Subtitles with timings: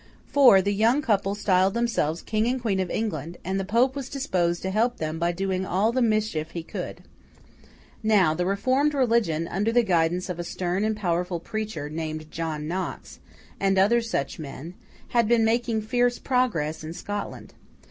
[0.25, 4.09] For, the young couple styled themselves King and Queen of England, and the Pope was
[4.09, 7.03] disposed to help them by doing all the mischief he could.
[8.01, 12.67] Now, the reformed religion, under the guidance of a stern and powerful preacher, named John
[12.67, 13.19] Knox,
[13.59, 14.73] and other such men,
[15.09, 17.53] had been making fierce progress in Scotland.